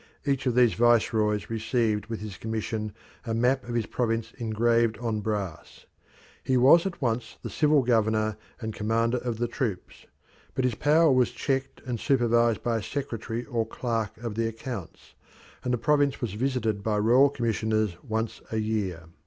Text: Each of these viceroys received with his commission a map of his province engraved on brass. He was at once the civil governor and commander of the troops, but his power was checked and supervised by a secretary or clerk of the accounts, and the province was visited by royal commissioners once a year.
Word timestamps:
Each 0.25 0.47
of 0.47 0.55
these 0.55 0.73
viceroys 0.73 1.51
received 1.51 2.07
with 2.07 2.21
his 2.21 2.35
commission 2.35 2.91
a 3.23 3.35
map 3.35 3.69
of 3.69 3.75
his 3.75 3.85
province 3.85 4.33
engraved 4.39 4.97
on 4.97 5.19
brass. 5.21 5.85
He 6.43 6.57
was 6.57 6.87
at 6.87 7.03
once 7.03 7.37
the 7.43 7.51
civil 7.51 7.83
governor 7.83 8.35
and 8.59 8.73
commander 8.73 9.17
of 9.19 9.37
the 9.37 9.47
troops, 9.47 10.07
but 10.55 10.63
his 10.65 10.73
power 10.73 11.11
was 11.11 11.29
checked 11.29 11.81
and 11.85 11.99
supervised 11.99 12.63
by 12.63 12.77
a 12.77 12.81
secretary 12.81 13.45
or 13.45 13.63
clerk 13.63 14.17
of 14.17 14.33
the 14.33 14.47
accounts, 14.47 15.13
and 15.63 15.71
the 15.71 15.77
province 15.77 16.19
was 16.19 16.33
visited 16.33 16.81
by 16.81 16.97
royal 16.97 17.29
commissioners 17.29 17.95
once 18.01 18.41
a 18.51 18.57
year. 18.57 19.03